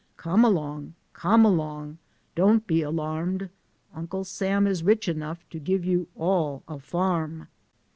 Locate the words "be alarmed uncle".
2.65-4.23